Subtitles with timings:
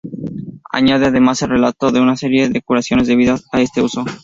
[0.71, 4.03] Añade además el relato de una serie de curaciones debidas a este uso.